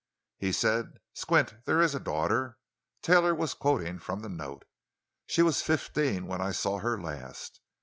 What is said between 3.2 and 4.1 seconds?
was quoting